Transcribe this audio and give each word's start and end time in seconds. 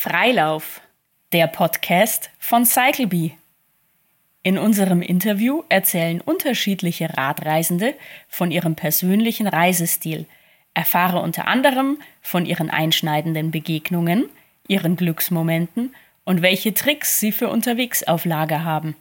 Freilauf, 0.00 0.80
der 1.32 1.48
Podcast 1.48 2.30
von 2.38 2.64
CycleBee. 2.64 3.32
In 4.44 4.56
unserem 4.56 5.02
Interview 5.02 5.64
erzählen 5.70 6.20
unterschiedliche 6.20 7.16
Radreisende 7.16 7.94
von 8.28 8.52
ihrem 8.52 8.76
persönlichen 8.76 9.48
Reisestil, 9.48 10.26
erfahre 10.72 11.20
unter 11.20 11.48
anderem 11.48 11.98
von 12.22 12.46
ihren 12.46 12.70
einschneidenden 12.70 13.50
Begegnungen, 13.50 14.28
ihren 14.68 14.94
Glücksmomenten 14.94 15.96
und 16.22 16.42
welche 16.42 16.74
Tricks 16.74 17.18
sie 17.18 17.32
für 17.32 17.48
unterwegs 17.48 18.04
auf 18.04 18.24
Lager 18.24 18.62
haben. 18.62 18.94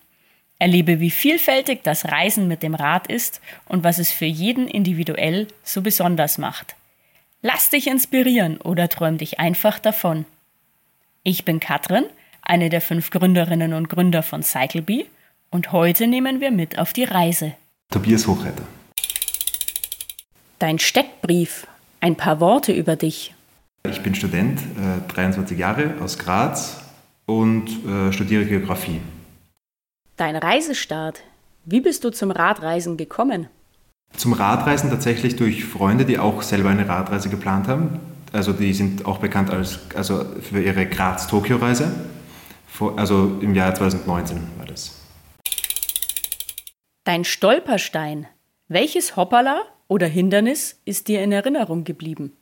Erlebe, 0.57 1.00
wie 1.00 1.11
vielfältig 1.11 1.84
das 1.84 2.05
Reisen 2.05 2.48
mit 2.48 2.64
dem 2.64 2.73
Rad 2.73 3.05
ist 3.05 3.39
und 3.68 3.84
was 3.84 4.00
es 4.00 4.11
für 4.11 4.25
jeden 4.25 4.68
individuell 4.68 5.48
so 5.61 5.84
besonders 5.84 6.39
macht. 6.39 6.73
Lass 7.43 7.70
dich 7.70 7.86
inspirieren 7.86 8.57
oder 8.57 8.89
träum 8.89 9.20
dich 9.20 9.39
einfach 9.39 9.78
davon. 9.78 10.25
Ich 11.30 11.44
bin 11.44 11.60
Katrin, 11.60 12.06
eine 12.42 12.70
der 12.70 12.80
fünf 12.80 13.10
Gründerinnen 13.10 13.74
und 13.74 13.90
Gründer 13.90 14.24
von 14.24 14.44
CycleBee 14.44 15.08
und 15.50 15.74
heute 15.74 16.08
nehmen 16.08 16.40
wir 16.40 16.52
mit 16.52 16.80
auf 16.80 16.94
die 16.94 17.04
Reise. 17.04 17.52
Tobias 17.92 18.26
Hochreiter. 18.28 18.64
Dein 20.58 20.80
Steckbrief, 20.80 21.68
ein 22.00 22.16
paar 22.16 22.40
Worte 22.40 22.72
über 22.72 22.96
dich. 22.96 23.36
Ich 23.90 24.02
bin 24.04 24.16
Student, 24.16 24.62
äh, 24.62 25.12
23 25.12 25.60
Jahre, 25.60 25.96
aus 26.00 26.18
Graz 26.18 26.82
und 27.26 27.72
äh, 27.86 28.14
studiere 28.14 28.46
Geografie. 28.46 29.02
Dein 30.16 30.38
Reisestart, 30.38 31.24
wie 31.66 31.82
bist 31.82 32.06
du 32.06 32.09
zum 32.09 32.31
Radreisen 32.31 32.95
gekommen? 32.95 33.50
Zum 34.16 34.31
Radreisen 34.31 34.89
tatsächlich 34.89 35.36
durch 35.36 35.66
Freunde, 35.66 36.06
die 36.06 36.20
auch 36.20 36.42
selber 36.42 36.70
eine 36.70 36.88
Radreise 36.88 37.28
geplant 37.28 37.67
haben 37.67 38.00
also 38.34 38.54
die 38.54 38.73
sind 38.73 39.06
auch 39.06 39.20
bekannt 39.20 39.50
als, 39.50 39.80
also 39.95 40.23
für 40.42 40.62
ihre 40.62 40.86
Graz-Tokio-Reise. 40.86 41.92
Also 42.95 43.38
im 43.42 43.56
Jahr 43.56 43.73
2019 43.73 44.38
war 44.58 44.66
das. 44.66 45.02
Dein 47.03 47.23
Stolperstein. 47.23 48.28
Welches 48.67 49.16
Hoppala 49.16 49.61
oder 49.88 50.08
Hindernis 50.08 50.81
ist 50.86 51.08
dir 51.08 51.23
in 51.23 51.31
Erinnerung 51.31 51.86
geblieben? 51.86 52.34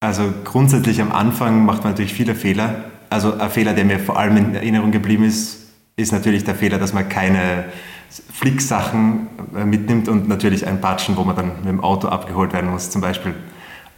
Also 0.00 0.32
grundsätzlich 0.44 1.00
am 1.00 1.12
Anfang 1.12 1.64
macht 1.64 1.84
man 1.84 1.92
natürlich 1.92 2.14
viele 2.14 2.34
Fehler. 2.34 2.84
Also 3.10 3.38
ein 3.38 3.50
Fehler, 3.50 3.74
der 3.74 3.84
mir 3.84 3.98
vor 3.98 4.18
allem 4.18 4.36
in 4.36 4.54
Erinnerung 4.54 4.90
geblieben 4.90 5.24
ist, 5.24 5.70
ist 5.96 6.12
natürlich 6.12 6.44
der 6.44 6.54
Fehler, 6.54 6.78
dass 6.78 6.92
man 6.92 7.08
keine 7.08 7.66
Flicksachen 8.32 9.28
äh, 9.54 9.64
mitnimmt 9.64 10.08
und 10.08 10.28
natürlich 10.28 10.66
ein 10.66 10.80
Batschen, 10.80 11.16
wo 11.16 11.24
man 11.24 11.36
dann 11.36 11.56
mit 11.56 11.66
dem 11.66 11.80
Auto 11.82 12.08
abgeholt 12.08 12.52
werden 12.52 12.70
muss 12.70 12.90
zum 12.90 13.00
Beispiel. 13.00 13.34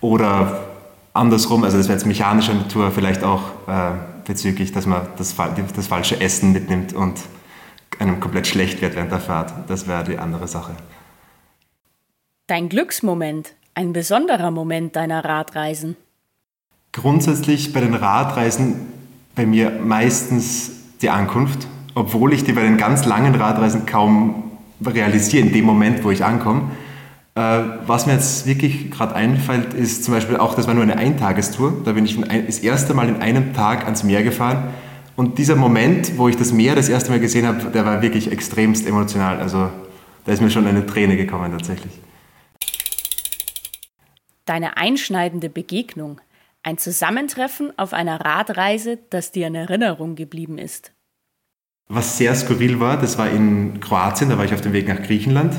Oder 0.01 0.74
andersrum, 1.15 1.65
also 1.65 1.79
das 1.79 1.89
wäre 1.89 1.97
jetzt 1.97 2.07
mechanischer 2.07 2.53
Natur, 2.53 2.91
vielleicht 2.91 3.25
auch 3.25 3.43
äh, 3.67 3.93
bezüglich, 4.27 4.73
dass 4.73 4.85
man 4.85 5.07
das, 5.17 5.35
das, 5.75 5.87
falsche 5.87 6.21
Essen 6.21 6.53
mitnimmt 6.53 6.93
und 6.93 7.21
einem 7.99 8.21
komplett 8.21 8.47
schlecht 8.47 8.83
wird 8.83 8.97
während 8.97 9.13
der 9.13 9.21
Fahrt. 9.21 9.53
Das 9.69 9.89
wäre 9.89 10.05
die 10.05 10.19
andere 10.19 10.49
Sache. 10.49 10.75
Dein 12.47 12.69
Glücksmoment, 12.69 13.55
ein 13.75 13.93
besonderer 13.93 14.51
Moment 14.51 14.97
deiner 14.97 15.25
Radreisen? 15.25 15.97
Grundsätzlich 16.93 17.73
bei 17.73 17.81
den 17.81 17.95
Radreisen 17.95 18.87
bei 19.35 19.47
mir 19.47 19.71
meistens 19.71 20.71
die 21.01 21.11
Ankunft, 21.11 21.67
obwohl 21.95 22.33
ich 22.33 22.45
die 22.45 22.53
bei 22.53 22.63
den 22.63 22.77
ganz 22.77 23.05
langen 23.05 23.35
Radreisen 23.35 23.87
kaum 23.87 24.51
realisiere 24.85 25.47
in 25.47 25.53
dem 25.53 25.65
Moment, 25.65 26.05
wo 26.05 26.11
ich 26.11 26.25
ankomme. 26.25 26.71
Äh, 27.37 27.41
was 27.87 28.07
mir 28.07 28.13
jetzt 28.13 28.47
wirklich 28.47 28.93
gerade 28.93 29.15
einfällt, 29.15 29.75
ist 29.75 30.05
zum 30.05 30.15
Beispiel 30.15 30.37
auch, 30.37 30.55
das 30.55 30.69
war 30.69 30.75
nur 30.75 30.85
eine 30.85 30.97
Eintagestour. 30.97 31.83
Da 31.85 31.93
bin 31.93 32.05
ich 32.05 32.19
das 32.21 32.61
erste 32.61 32.95
Mal 32.95 33.09
in 33.09 33.17
einem 33.17 33.53
Tag 33.55 33.85
ans 33.85 34.05
Meer 34.05 34.23
gefahren. 34.23 34.73
Und 35.17 35.39
dieser 35.39 35.57
Moment, 35.57 36.17
wo 36.17 36.29
ich 36.29 36.37
das 36.37 36.53
Meer 36.53 36.77
das 36.77 36.89
erste 36.89 37.11
Mal 37.11 37.21
gesehen 37.21 37.47
habe, 37.47 37.71
der 37.71 37.85
war 37.85 38.03
wirklich 38.03 38.31
extremst 38.31 38.87
emotional. 38.87 39.41
Also 39.41 39.71
da 40.25 40.33
ist 40.33 40.43
mir 40.43 40.51
schon 40.51 40.67
eine 40.67 40.87
Träne 40.87 41.17
gekommen 41.17 41.51
tatsächlich. 41.51 41.93
Deine 44.47 44.77
einschneidende 44.77 45.49
Begegnung. 45.49 46.21
Ein 46.63 46.79
Zusammentreffen 46.79 47.77
auf 47.79 47.93
einer 47.93 48.21
Radreise, 48.21 48.99
das 49.11 49.33
dir 49.33 49.49
in 49.49 49.55
Erinnerung 49.55 50.15
geblieben 50.15 50.59
ist. 50.59 50.93
Was 51.89 52.17
sehr 52.17 52.35
skurril 52.35 52.81
war, 52.81 52.97
das 52.97 53.19
war 53.19 53.29
in 53.29 53.81
Kroatien, 53.81 54.31
da 54.31 54.39
war 54.39 54.45
ich 54.45 54.55
auf 54.55 54.63
dem 54.63 54.73
Weg 54.73 54.89
nach 54.89 55.03
Griechenland 55.03 55.55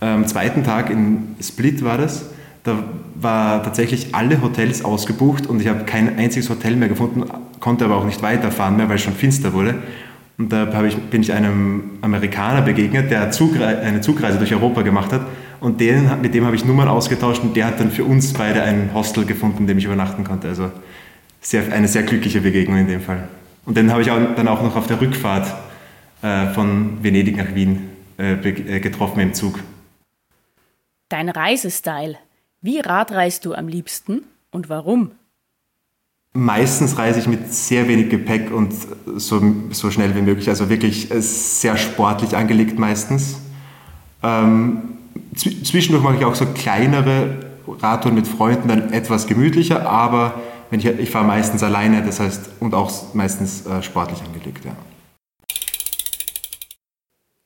am 0.00 0.26
zweiten 0.26 0.64
Tag 0.64 0.90
in 0.90 1.36
Split 1.40 1.84
war 1.84 1.98
das. 1.98 2.26
Da 2.64 2.84
war 3.14 3.62
tatsächlich 3.62 4.14
alle 4.14 4.42
Hotels 4.42 4.84
ausgebucht 4.84 5.46
und 5.46 5.60
ich 5.60 5.68
habe 5.68 5.84
kein 5.84 6.18
einziges 6.18 6.50
Hotel 6.50 6.76
mehr 6.76 6.88
gefunden, 6.88 7.24
konnte 7.58 7.84
aber 7.84 7.96
auch 7.96 8.04
nicht 8.04 8.22
weiterfahren 8.22 8.76
mehr, 8.76 8.88
weil 8.88 8.96
es 8.96 9.02
schon 9.02 9.14
finster 9.14 9.52
wurde. 9.52 9.76
Und 10.40 10.50
da 10.50 10.84
ich, 10.84 10.96
bin 10.96 11.20
ich 11.20 11.32
einem 11.34 11.82
Amerikaner 12.00 12.62
begegnet, 12.62 13.10
der 13.10 13.20
eine 13.22 14.00
Zugreise 14.00 14.38
durch 14.38 14.54
Europa 14.54 14.80
gemacht 14.82 15.12
hat. 15.12 15.26
Und 15.60 15.80
den, 15.80 16.10
mit 16.22 16.32
dem 16.32 16.46
habe 16.46 16.56
ich 16.56 16.64
Nummern 16.64 16.88
ausgetauscht 16.88 17.42
und 17.42 17.54
der 17.54 17.66
hat 17.66 17.78
dann 17.78 17.90
für 17.90 18.04
uns 18.04 18.32
beide 18.32 18.62
ein 18.62 18.90
Hostel 18.94 19.26
gefunden, 19.26 19.58
in 19.58 19.66
dem 19.66 19.76
ich 19.76 19.84
übernachten 19.84 20.24
konnte. 20.24 20.48
Also 20.48 20.70
sehr, 21.42 21.70
eine 21.70 21.88
sehr 21.88 22.04
glückliche 22.04 22.40
Begegnung 22.40 22.78
in 22.78 22.86
dem 22.86 23.02
Fall. 23.02 23.28
Und 23.66 23.76
den 23.76 23.92
habe 23.92 24.00
ich 24.00 24.10
auch, 24.10 24.18
dann 24.34 24.48
auch 24.48 24.62
noch 24.62 24.76
auf 24.76 24.86
der 24.86 24.98
Rückfahrt 24.98 25.54
äh, 26.22 26.46
von 26.54 27.02
Venedig 27.02 27.36
nach 27.36 27.54
Wien 27.54 27.90
äh, 28.18 28.32
äh 28.32 28.80
getroffen 28.80 29.20
im 29.20 29.34
Zug. 29.34 29.58
Dein 31.10 31.28
Reisestyle. 31.28 32.16
Wie 32.62 32.78
radreist 32.78 33.44
du 33.44 33.52
am 33.52 33.66
liebsten 33.66 34.22
und 34.52 34.68
warum? 34.68 35.10
Meistens 36.32 36.98
reise 36.98 37.18
ich 37.18 37.26
mit 37.26 37.52
sehr 37.52 37.88
wenig 37.88 38.10
Gepäck 38.10 38.52
und 38.52 38.72
so, 39.16 39.42
so 39.72 39.90
schnell 39.90 40.14
wie 40.14 40.22
möglich. 40.22 40.48
Also 40.48 40.68
wirklich 40.68 41.10
äh, 41.10 41.20
sehr 41.20 41.76
sportlich 41.76 42.36
angelegt 42.36 42.78
meistens. 42.78 43.40
Ähm, 44.22 44.98
zwischendurch 45.34 46.04
mache 46.04 46.16
ich 46.18 46.24
auch 46.24 46.36
so 46.36 46.46
kleinere 46.46 47.40
Radtouren 47.66 48.14
mit 48.14 48.28
Freunden, 48.28 48.68
dann 48.68 48.92
etwas 48.92 49.26
gemütlicher, 49.26 49.90
aber 49.90 50.40
wenn 50.70 50.78
ich, 50.78 50.86
ich 50.86 51.10
fahre 51.10 51.24
meistens 51.24 51.64
alleine, 51.64 52.04
das 52.04 52.20
heißt, 52.20 52.50
und 52.60 52.72
auch 52.72 53.14
meistens 53.14 53.66
äh, 53.66 53.82
sportlich 53.82 54.22
angelegt, 54.22 54.64
ja. 54.64 54.76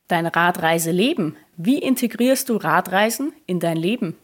Dein 0.09 0.26
Radreiseleben. 0.26 1.37
Wie 1.56 1.78
integrierst 1.78 2.48
du 2.48 2.56
Radreisen 2.56 3.32
in 3.47 3.60
dein 3.60 3.76
Leben? 3.76 4.16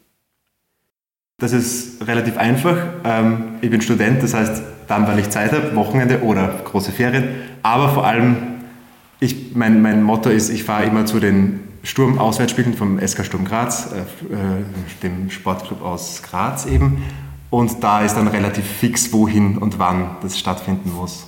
Das 1.39 1.53
ist 1.53 2.05
relativ 2.05 2.37
einfach. 2.37 2.77
Ähm, 3.03 3.55
ich 3.61 3.71
bin 3.71 3.81
Student, 3.81 4.21
das 4.21 4.35
heißt, 4.35 4.61
dann, 4.87 5.07
wenn 5.07 5.17
ich 5.17 5.31
Zeit 5.31 5.51
habe, 5.53 5.75
Wochenende 5.75 6.21
oder 6.21 6.47
große 6.65 6.91
Ferien. 6.91 7.29
Aber 7.63 7.89
vor 7.89 8.05
allem, 8.05 8.37
ich, 9.19 9.55
mein, 9.55 9.81
mein 9.81 10.03
Motto 10.03 10.29
ist, 10.29 10.49
ich 10.49 10.63
fahre 10.63 10.85
immer 10.85 11.07
zu 11.07 11.19
den 11.19 11.61
Sturm-Auswärtsspielen 11.83 12.75
vom 12.75 12.99
SK 12.99 13.25
Sturm 13.25 13.45
Graz, 13.45 13.91
äh, 13.91 14.33
äh, 14.33 14.63
dem 15.01 15.31
Sportclub 15.31 15.81
aus 15.81 16.21
Graz 16.21 16.67
eben. 16.67 17.03
Und 17.49 17.83
da 17.83 18.01
ist 18.01 18.13
dann 18.13 18.27
relativ 18.27 18.65
fix, 18.65 19.11
wohin 19.11 19.57
und 19.57 19.79
wann 19.79 20.17
das 20.21 20.37
stattfinden 20.37 20.93
muss. 20.93 21.27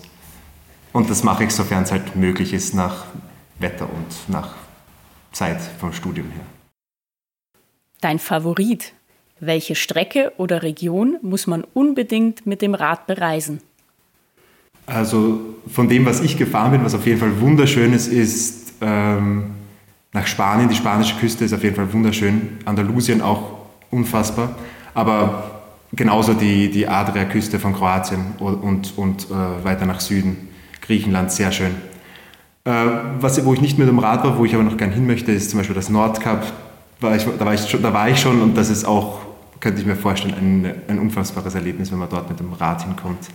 Und 0.91 1.09
das 1.09 1.23
mache 1.23 1.45
ich, 1.45 1.51
sofern 1.51 1.83
es 1.83 1.91
halt 1.91 2.15
möglich 2.15 2.53
ist, 2.53 2.75
nach 2.75 3.05
Wetter 3.63 3.89
und 3.91 4.29
nach 4.31 4.53
Zeit 5.31 5.59
vom 5.79 5.91
Studium 5.91 6.27
her. 6.29 6.45
Dein 8.01 8.19
Favorit? 8.19 8.93
Welche 9.39 9.75
Strecke 9.75 10.31
oder 10.37 10.61
Region 10.61 11.17
muss 11.21 11.47
man 11.47 11.63
unbedingt 11.73 12.45
mit 12.45 12.61
dem 12.61 12.75
Rad 12.75 13.07
bereisen? 13.07 13.61
Also 14.85 15.39
von 15.67 15.89
dem, 15.89 16.05
was 16.05 16.21
ich 16.21 16.37
gefahren 16.37 16.71
bin, 16.71 16.85
was 16.85 16.93
auf 16.93 17.05
jeden 17.05 17.19
Fall 17.19 17.39
wunderschön 17.39 17.93
ist, 17.93 18.07
ist 18.07 18.73
ähm, 18.81 19.51
nach 20.11 20.27
Spanien. 20.27 20.69
Die 20.69 20.75
spanische 20.75 21.15
Küste 21.15 21.45
ist 21.45 21.53
auf 21.53 21.63
jeden 21.63 21.75
Fall 21.75 21.91
wunderschön. 21.91 22.59
Andalusien 22.65 23.21
auch 23.21 23.53
unfassbar. 23.89 24.55
Aber 24.93 25.61
genauso 25.93 26.33
die, 26.33 26.69
die 26.69 26.87
Adria-Küste 26.87 27.59
von 27.59 27.73
Kroatien 27.73 28.35
und, 28.39 28.97
und 28.97 29.27
äh, 29.29 29.63
weiter 29.63 29.85
nach 29.85 30.01
Süden. 30.01 30.49
Griechenland, 30.81 31.31
sehr 31.31 31.51
schön. 31.51 31.75
Äh, 32.65 32.71
was, 33.19 33.43
wo 33.43 33.53
ich 33.53 33.61
nicht 33.61 33.77
mit 33.77 33.87
dem 33.87 33.99
Rad 33.99 34.23
war, 34.23 34.37
wo 34.37 34.45
ich 34.45 34.53
aber 34.55 34.63
noch 34.63 34.77
gern 34.77 34.91
hin 34.91 35.05
möchte, 35.05 35.31
ist 35.31 35.49
zum 35.49 35.59
Beispiel 35.59 35.75
das 35.75 35.89
Nordkap. 35.89 36.45
War 37.01 37.15
ich, 37.15 37.25
da, 37.25 37.45
war 37.45 37.53
ich 37.53 37.69
schon, 37.69 37.81
da 37.81 37.93
war 37.93 38.09
ich 38.09 38.19
schon 38.19 38.41
und 38.41 38.55
das 38.55 38.69
ist 38.69 38.85
auch, 38.85 39.19
könnte 39.59 39.81
ich 39.81 39.85
mir 39.85 39.97
vorstellen, 39.97 40.33
ein, 40.33 40.73
ein 40.87 40.99
unfassbares 40.99 41.55
Erlebnis, 41.55 41.91
wenn 41.91 41.99
man 41.99 42.09
dort 42.09 42.29
mit 42.29 42.39
dem 42.39 42.53
Rad 42.53 42.83
hinkommt. 42.83 43.27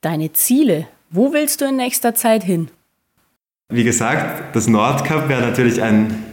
Deine 0.00 0.32
Ziele, 0.32 0.88
wo 1.10 1.32
willst 1.32 1.60
du 1.60 1.66
in 1.66 1.76
nächster 1.76 2.14
Zeit 2.14 2.42
hin? 2.42 2.70
Wie 3.68 3.84
gesagt, 3.84 4.56
das 4.56 4.66
Nordkap 4.66 5.28
wäre 5.28 5.42
natürlich 5.42 5.80
ein, 5.80 6.24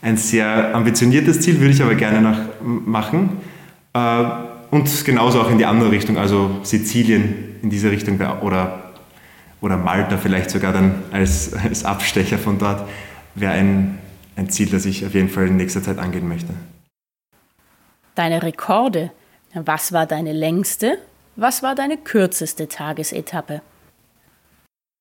ein 0.00 0.16
sehr 0.16 0.74
ambitioniertes 0.74 1.40
Ziel, 1.40 1.58
würde 1.58 1.72
ich 1.72 1.82
aber 1.82 1.94
gerne 1.96 2.20
noch 2.20 2.38
machen. 2.62 3.38
Äh, 3.94 4.24
und 4.70 5.04
genauso 5.04 5.40
auch 5.40 5.50
in 5.50 5.58
die 5.58 5.66
andere 5.66 5.90
Richtung, 5.90 6.18
also 6.18 6.60
Sizilien 6.62 7.56
in 7.62 7.70
diese 7.70 7.90
Richtung 7.90 8.20
oder 8.42 8.81
oder 9.62 9.78
Malta 9.78 10.18
vielleicht 10.18 10.50
sogar 10.50 10.72
dann 10.72 10.96
als, 11.12 11.54
als 11.54 11.84
Abstecher 11.84 12.36
von 12.36 12.58
dort, 12.58 12.86
wäre 13.34 13.52
ein, 13.52 13.98
ein 14.36 14.50
Ziel, 14.50 14.68
das 14.68 14.84
ich 14.84 15.06
auf 15.06 15.14
jeden 15.14 15.30
Fall 15.30 15.46
in 15.46 15.56
nächster 15.56 15.82
Zeit 15.82 15.98
angehen 15.98 16.28
möchte. 16.28 16.52
Deine 18.14 18.42
Rekorde. 18.42 19.10
Was 19.54 19.92
war 19.92 20.06
deine 20.06 20.32
längste 20.32 20.98
Was 21.36 21.62
war 21.62 21.74
deine 21.74 21.96
kürzeste 21.96 22.68
Tagesetappe? 22.68 23.62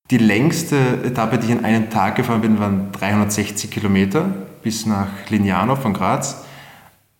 Die 0.09 0.17
längste 0.17 0.75
Etappe, 1.03 1.37
die 1.37 1.45
ich 1.45 1.51
in 1.51 1.65
einem 1.65 1.89
Tag 1.89 2.15
gefahren 2.15 2.41
bin, 2.41 2.59
waren 2.59 2.91
360 2.91 3.71
Kilometer 3.71 4.25
bis 4.61 4.85
nach 4.85 5.07
Lignano 5.29 5.75
von 5.75 5.93
Graz. 5.93 6.45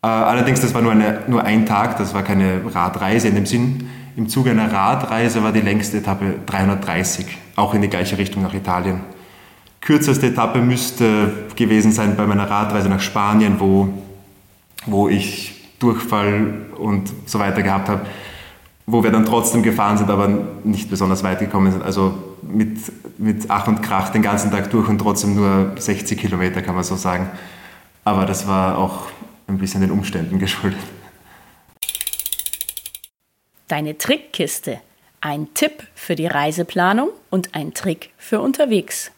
Äh, 0.04 0.08
allerdings, 0.08 0.62
das 0.62 0.74
war 0.74 0.82
nur, 0.82 0.94
eine, 0.94 1.22
nur 1.28 1.44
ein 1.44 1.68
Tag, 1.68 1.98
das 1.98 2.16
war 2.16 2.24
keine 2.24 2.62
Radreise 2.74 3.28
in 3.28 3.36
dem 3.36 3.46
Sinn. 3.46 3.88
Im 4.16 4.28
Zuge 4.30 4.50
einer 4.50 4.72
Radreise 4.72 5.44
war 5.44 5.52
die 5.52 5.62
längste 5.62 6.00
Etappe 6.00 6.40
330, 6.48 7.26
auch 7.56 7.76
in 7.76 7.84
die 7.84 7.88
gleiche 7.88 8.18
Richtung 8.18 8.42
nach 8.42 8.54
Italien. 8.54 9.02
Kürzeste 9.80 10.28
Etappe 10.28 10.60
müsste 10.60 11.32
gewesen 11.56 11.92
sein 11.92 12.16
bei 12.16 12.26
meiner 12.26 12.50
Radreise 12.50 12.90
nach 12.90 13.00
Spanien, 13.00 13.60
wo, 13.60 13.90
wo 14.88 15.08
ich 15.08 15.70
Durchfall 15.78 16.66
und 16.78 17.12
so 17.28 17.38
weiter 17.38 17.62
gehabt 17.62 17.88
habe, 17.88 18.02
wo 18.88 19.04
wir 19.04 19.12
dann 19.12 19.26
trotzdem 19.26 19.62
gefahren 19.62 19.98
sind, 19.98 20.10
aber 20.10 20.30
nicht 20.64 20.90
besonders 20.90 21.24
weit 21.24 21.40
gekommen 21.40 21.72
sind. 21.72 21.84
Also 21.84 22.16
mit, 22.42 22.80
mit 23.20 23.46
Ach 23.50 23.68
und 23.68 23.82
Krach 23.84 24.10
den 24.10 24.24
ganzen 24.24 24.50
Tag 24.50 24.72
durch 24.72 24.90
und 24.90 24.98
trotzdem 24.98 25.36
nur 25.36 25.74
60 25.78 26.20
Kilometer, 26.20 26.64
kann 26.64 26.74
man 26.74 26.84
so 26.84 26.96
sagen. 26.96 27.30
Aber 28.04 28.26
das 28.26 28.48
war 28.48 28.80
auch 28.80 29.06
ein 29.52 29.58
bisschen 29.58 29.82
den 29.82 29.92
Umständen 29.92 30.40
geschuldet. 30.40 30.80
Deine 33.68 33.98
Trickkiste. 33.98 34.80
Ein 35.22 35.54
Tipp 35.54 35.88
für 35.94 36.16
die 36.16 36.26
Reiseplanung 36.26 37.10
und 37.30 37.54
ein 37.54 37.74
Trick 37.74 38.10
für 38.18 38.42
unterwegs. 38.42 39.12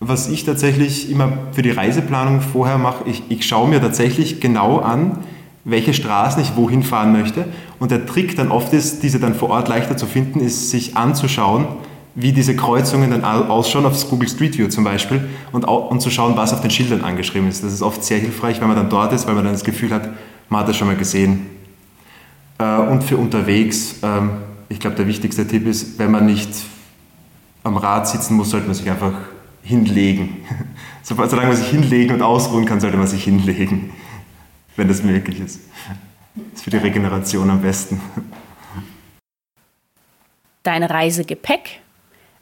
Was 0.00 0.28
ich 0.28 0.44
tatsächlich 0.44 1.10
immer 1.10 1.48
für 1.52 1.62
die 1.62 1.70
Reiseplanung 1.70 2.40
vorher 2.40 2.78
mache, 2.78 3.08
ich, 3.08 3.22
ich 3.28 3.46
schaue 3.46 3.68
mir 3.68 3.80
tatsächlich 3.80 4.40
genau 4.40 4.78
an, 4.78 5.24
welche 5.64 5.92
Straßen 5.92 6.40
ich 6.40 6.56
wohin 6.56 6.82
fahren 6.82 7.12
möchte. 7.12 7.46
Und 7.78 7.90
der 7.90 8.06
Trick 8.06 8.36
dann 8.36 8.50
oft 8.50 8.72
ist, 8.72 9.02
diese 9.02 9.20
dann 9.20 9.34
vor 9.34 9.50
Ort 9.50 9.68
leichter 9.68 9.96
zu 9.96 10.06
finden, 10.06 10.40
ist, 10.40 10.70
sich 10.70 10.96
anzuschauen, 10.96 11.66
wie 12.20 12.32
diese 12.32 12.56
Kreuzungen 12.56 13.10
dann 13.10 13.24
ausschauen, 13.24 13.86
auf 13.86 14.08
Google 14.10 14.28
Street 14.28 14.58
View 14.58 14.68
zum 14.68 14.84
Beispiel, 14.84 15.28
und, 15.52 15.64
und 15.64 16.00
zu 16.00 16.10
schauen, 16.10 16.36
was 16.36 16.52
auf 16.52 16.60
den 16.60 16.70
Schildern 16.70 17.02
angeschrieben 17.02 17.48
ist. 17.48 17.62
Das 17.62 17.72
ist 17.72 17.82
oft 17.82 18.02
sehr 18.02 18.18
hilfreich, 18.18 18.60
wenn 18.60 18.68
man 18.68 18.76
dann 18.76 18.90
dort 18.90 19.12
ist, 19.12 19.26
weil 19.26 19.34
man 19.34 19.44
dann 19.44 19.52
das 19.52 19.64
Gefühl 19.64 19.90
hat, 19.90 20.08
man 20.48 20.60
hat 20.60 20.68
das 20.68 20.76
schon 20.76 20.88
mal 20.88 20.96
gesehen. 20.96 21.46
Äh, 22.58 22.76
und 22.78 23.04
für 23.04 23.16
unterwegs, 23.16 23.96
ähm, 24.02 24.30
ich 24.68 24.80
glaube, 24.80 24.96
der 24.96 25.06
wichtigste 25.06 25.46
Tipp 25.46 25.66
ist, 25.66 25.98
wenn 25.98 26.10
man 26.10 26.26
nicht 26.26 26.50
am 27.62 27.76
Rad 27.76 28.08
sitzen 28.08 28.34
muss, 28.34 28.50
sollte 28.50 28.66
man 28.66 28.74
sich 28.74 28.90
einfach 28.90 29.12
hinlegen. 29.62 30.38
Solange 31.02 31.48
man 31.48 31.56
sich 31.56 31.68
hinlegen 31.68 32.14
und 32.14 32.22
ausruhen 32.22 32.64
kann, 32.64 32.80
sollte 32.80 32.96
man 32.96 33.06
sich 33.06 33.24
hinlegen 33.24 33.90
wenn 34.78 34.88
das 34.88 35.02
möglich 35.02 35.40
ist. 35.40 35.60
Das 36.34 36.44
ist 36.54 36.64
für 36.64 36.70
die 36.70 36.76
Regeneration 36.76 37.50
am 37.50 37.60
besten. 37.60 38.00
Dein 40.62 40.84
Reisegepäck. 40.84 41.80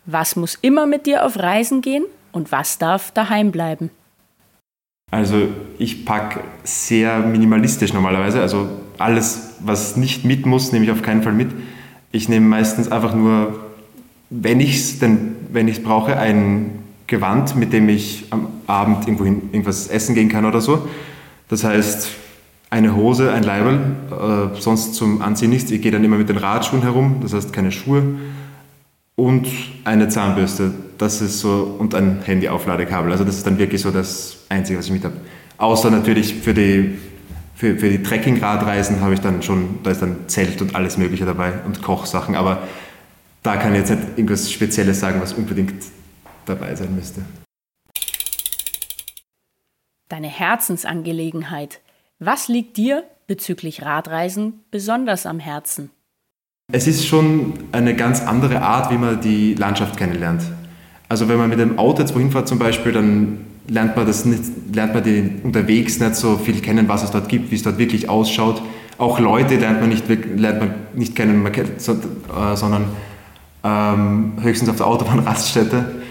Was 0.06 0.36
muss 0.36 0.56
immer 0.62 0.86
mit 0.86 1.06
dir 1.06 1.26
auf 1.26 1.36
Reisen 1.36 1.80
gehen 1.80 2.04
und 2.30 2.52
was 2.52 2.78
darf 2.78 3.10
daheim 3.10 3.50
bleiben? 3.50 3.90
Also 5.10 5.48
ich 5.78 6.04
packe 6.04 6.40
sehr 6.62 7.18
minimalistisch 7.18 7.92
normalerweise. 7.92 8.40
Also 8.40 8.68
alles, 8.98 9.54
was 9.60 9.96
nicht 9.96 10.24
mit 10.24 10.46
muss, 10.46 10.70
nehme 10.70 10.84
ich 10.84 10.92
auf 10.92 11.02
keinen 11.02 11.22
Fall 11.22 11.32
mit. 11.32 11.48
Ich 12.12 12.28
nehme 12.28 12.46
meistens 12.46 12.90
einfach 12.90 13.14
nur, 13.14 13.58
wenn 14.30 14.60
ich 14.60 14.76
es 14.76 15.00
wenn 15.00 15.68
ich 15.68 15.82
brauche, 15.82 16.16
ein 16.16 16.84
Gewand, 17.08 17.56
mit 17.56 17.72
dem 17.72 17.88
ich 17.88 18.26
am 18.30 18.48
Abend 18.68 19.08
irgendwo 19.08 19.24
irgendwas 19.24 19.88
essen 19.88 20.14
gehen 20.14 20.28
kann 20.28 20.44
oder 20.44 20.60
so. 20.60 20.88
Das 21.48 21.64
heißt, 21.64 22.10
eine 22.70 22.94
Hose, 22.94 23.32
ein 23.32 23.42
Leiberl, 23.42 23.96
äh, 24.10 24.60
sonst 24.60 24.94
zum 24.94 25.22
Anziehen 25.22 25.50
nichts. 25.50 25.70
Ich 25.70 25.82
gehe 25.82 25.92
dann 25.92 26.04
immer 26.04 26.16
mit 26.16 26.28
den 26.28 26.36
Radschuhen 26.36 26.82
herum, 26.82 27.16
das 27.22 27.32
heißt 27.32 27.52
keine 27.52 27.72
Schuhe 27.72 28.02
und 29.16 29.48
eine 29.84 30.08
Zahnbürste. 30.08 30.72
Das 30.98 31.20
ist 31.20 31.40
so 31.40 31.76
und 31.78 31.94
ein 31.94 32.22
Handy-Aufladekabel. 32.22 33.10
Also 33.10 33.24
das 33.24 33.36
ist 33.36 33.46
dann 33.46 33.58
wirklich 33.58 33.82
so 33.82 33.90
das 33.90 34.44
Einzige, 34.48 34.78
was 34.78 34.86
ich 34.86 34.92
mit 34.92 35.04
habe. 35.04 35.16
Außer 35.58 35.90
natürlich 35.90 36.34
für 36.34 36.54
die 36.54 36.98
für, 37.56 37.78
für 37.78 37.88
die 37.88 38.02
Trekking-Radreisen 38.02 39.00
habe 39.00 39.14
ich 39.14 39.20
dann 39.20 39.42
schon, 39.42 39.78
da 39.82 39.90
ist 39.90 40.02
dann 40.02 40.28
Zelt 40.28 40.60
und 40.60 40.74
alles 40.74 40.98
Mögliche 40.98 41.24
dabei 41.24 41.54
und 41.64 41.82
Kochsachen, 41.82 42.36
aber 42.36 42.62
da 43.42 43.56
kann 43.56 43.72
ich 43.72 43.78
jetzt 43.78 43.90
nicht 43.90 44.02
irgendwas 44.16 44.52
Spezielles 44.52 45.00
sagen, 45.00 45.22
was 45.22 45.32
unbedingt 45.32 45.82
dabei 46.44 46.74
sein 46.74 46.94
müsste. 46.94 47.22
Deine 50.08 50.28
Herzensangelegenheit. 50.28 51.80
Was 52.18 52.48
liegt 52.48 52.76
dir 52.76 53.04
bezüglich 53.26 53.82
Radreisen 53.82 54.64
besonders 54.70 55.24
am 55.24 55.38
Herzen? 55.38 55.90
Es 56.72 56.88
ist 56.88 57.06
schon 57.06 57.52
eine 57.70 57.94
ganz 57.94 58.22
andere 58.22 58.60
Art, 58.60 58.90
wie 58.90 58.98
man 58.98 59.20
die 59.20 59.54
Landschaft 59.54 59.96
kennenlernt. 59.96 60.42
Also 61.08 61.28
wenn 61.28 61.38
man 61.38 61.48
mit 61.48 61.60
dem 61.60 61.78
Auto 61.78 62.00
jetzt 62.00 62.12
wohin 62.12 62.32
fährt 62.32 62.48
zum 62.48 62.58
Beispiel, 62.58 62.90
dann 62.90 63.38
lernt 63.68 63.94
man, 63.94 64.04
das 64.04 64.24
nicht, 64.24 64.42
lernt 64.74 64.92
man 64.92 65.04
die 65.04 65.30
unterwegs 65.44 66.00
nicht 66.00 66.16
so 66.16 66.36
viel 66.36 66.60
kennen, 66.60 66.88
was 66.88 67.04
es 67.04 67.12
dort 67.12 67.28
gibt, 67.28 67.52
wie 67.52 67.54
es 67.54 67.62
dort 67.62 67.78
wirklich 67.78 68.08
ausschaut. 68.08 68.62
Auch 68.98 69.20
Leute 69.20 69.54
lernt 69.54 69.80
man 69.80 69.90
nicht, 69.90 70.08
lernt 70.08 70.58
man 70.58 70.74
nicht 70.94 71.14
kennen, 71.14 71.46
äh, 71.46 72.56
sondern 72.56 72.86
ähm, 73.62 74.32
höchstens 74.42 74.68
auf 74.68 74.76
der 74.76 74.88
Autobahnraststätte. 74.88 75.94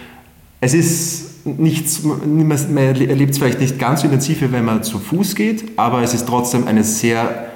Es 0.61 0.73
ist 0.73 1.45
nichts, 1.45 2.01
man 2.01 2.77
erlebt 2.77 3.33
es 3.33 3.37
vielleicht 3.37 3.59
nicht 3.59 3.77
ganz 3.77 4.01
so 4.01 4.07
intensiv, 4.07 4.41
wenn 4.51 4.65
man 4.65 4.81
zu 4.81 4.97
Fuß 4.97 5.35
geht, 5.35 5.77
aber 5.77 6.01
es 6.01 6.15
ist 6.15 6.27
trotzdem 6.27 6.65
eine 6.65 6.83
sehr 6.83 7.51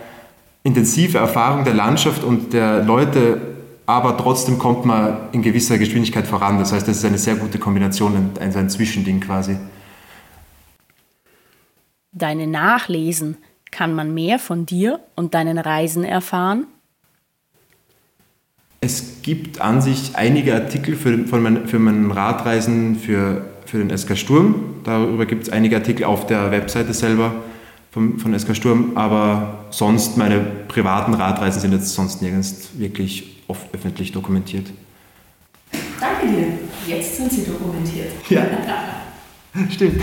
intensive 0.69 1.17
Erfahrung 1.17 1.63
der 1.63 1.73
Landschaft 1.73 2.23
und 2.23 2.53
der 2.53 2.83
Leute, 2.83 3.41
aber 3.85 4.17
trotzdem 4.17 4.57
kommt 4.59 4.85
man 4.85 5.17
in 5.31 5.41
gewisser 5.41 5.77
Geschwindigkeit 5.77 6.27
voran. 6.27 6.59
Das 6.59 6.71
heißt, 6.71 6.87
das 6.87 6.97
ist 6.97 7.05
eine 7.05 7.17
sehr 7.17 7.35
gute 7.35 7.57
Kombination, 7.59 8.31
ein, 8.39 8.55
ein 8.55 8.69
Zwischending 8.69 9.19
quasi. 9.19 9.57
Deine 12.11 12.47
Nachlesen, 12.47 13.37
kann 13.71 13.93
man 13.93 14.13
mehr 14.13 14.39
von 14.39 14.65
dir 14.65 14.99
und 15.15 15.35
deinen 15.35 15.59
Reisen 15.59 16.03
erfahren? 16.03 16.65
Es 18.81 19.21
gibt 19.21 19.61
an 19.61 19.81
sich 19.81 20.15
einige 20.15 20.55
Artikel 20.55 20.95
für, 20.95 21.27
von 21.27 21.43
mein, 21.43 21.67
für 21.67 21.77
meinen 21.77 22.11
Radreisen, 22.11 22.95
für 22.95 23.45
für 23.69 23.77
den 23.83 23.95
SK 23.95 24.17
Sturm. 24.17 24.55
Darüber 24.83 25.25
gibt 25.25 25.43
es 25.43 25.49
einige 25.49 25.75
Artikel 25.75 26.03
auf 26.03 26.25
der 26.25 26.51
Webseite 26.51 26.93
selber 26.93 27.33
vom, 27.91 28.19
von 28.19 28.37
SK 28.37 28.55
Sturm, 28.55 28.91
aber 28.95 29.65
sonst 29.71 30.17
meine 30.17 30.39
privaten 30.39 31.13
Radreisen 31.13 31.61
sind 31.61 31.73
jetzt 31.73 31.93
sonst 31.93 32.21
nirgends 32.21 32.69
wirklich 32.77 33.43
oft 33.47 33.73
öffentlich 33.73 34.11
dokumentiert. 34.11 34.67
Danke 35.99 36.27
dir. 36.27 36.95
Jetzt 36.95 37.17
sind 37.17 37.31
sie 37.31 37.45
dokumentiert. 37.45 38.11
Ja, 38.29 38.45
stimmt. 39.69 40.01